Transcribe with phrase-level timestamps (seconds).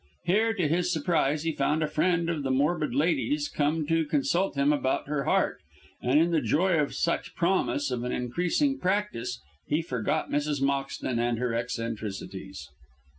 [0.25, 4.55] Here, to his surprise, he found a friend of the morbid lady's come to consult
[4.55, 5.59] him about her heart,
[6.01, 10.59] and in the joy of such promise of an increasing practice he forgot Mrs.
[10.59, 12.67] Moxton and her eccentricities.